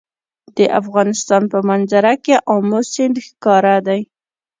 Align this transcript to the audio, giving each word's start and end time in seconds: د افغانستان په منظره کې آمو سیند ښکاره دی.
د 0.57 0.59
افغانستان 0.79 1.41
په 1.51 1.59
منظره 1.69 2.13
کې 2.23 2.35
آمو 2.55 2.79
سیند 2.93 3.15
ښکاره 3.27 3.75
دی. 3.87 4.01